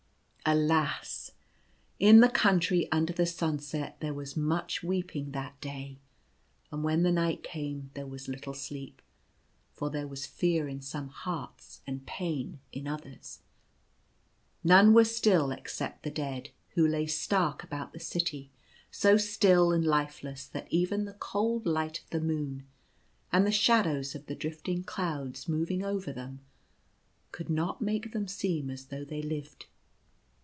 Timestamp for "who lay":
16.69-17.05